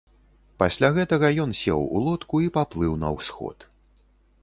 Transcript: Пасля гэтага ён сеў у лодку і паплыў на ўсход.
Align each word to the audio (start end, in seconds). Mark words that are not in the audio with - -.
Пасля 0.63 0.89
гэтага 0.95 1.29
ён 1.45 1.53
сеў 1.61 1.85
у 1.99 2.03
лодку 2.09 2.43
і 2.47 2.51
паплыў 2.59 2.99
на 3.07 3.15
ўсход. 3.19 3.73